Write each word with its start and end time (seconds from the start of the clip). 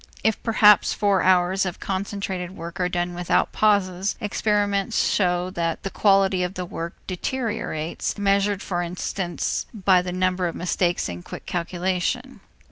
If 0.23 0.41
perhaps 0.41 0.93
four 0.93 1.21
hours 1.21 1.63
of 1.63 1.79
concentrated 1.79 2.57
work 2.57 2.79
are 2.79 2.89
done 2.89 3.13
without 3.13 3.51
pauses, 3.51 4.15
experiment 4.19 4.95
shows 4.95 5.53
that 5.53 5.83
the 5.83 5.91
quality 5.91 6.41
of 6.41 6.55
the 6.55 6.65
work 6.65 6.95
deteriorates, 7.05 8.17
measured 8.17 8.63
for 8.63 8.81
instance 8.81 9.67
by 9.75 10.01
the 10.01 10.11
number 10.11 10.47
of 10.47 10.55
mistakes 10.55 11.07
in 11.07 11.21
quick 11.21 11.45
calculation. 11.45 12.39